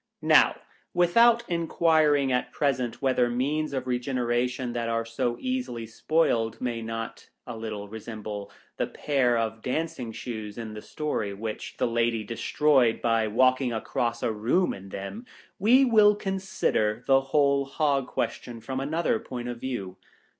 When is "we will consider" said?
15.59-17.03